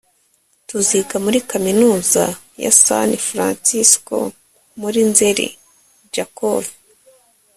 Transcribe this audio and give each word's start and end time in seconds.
tuziga 0.67 1.15
muri 1.25 1.39
kaminuza 1.51 2.23
ya 2.63 2.71
san 2.83 3.09
francisco 3.27 4.17
muri 4.81 4.99
nzeri. 5.09 5.47
(jakov 6.13 6.63